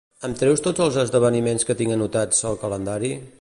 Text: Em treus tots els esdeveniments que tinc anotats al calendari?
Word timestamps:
Em 0.27 0.31
treus 0.37 0.63
tots 0.67 0.83
els 0.85 0.97
esdeveniments 1.01 1.67
que 1.69 1.77
tinc 1.83 1.97
anotats 1.97 2.41
al 2.53 2.59
calendari? 2.65 3.13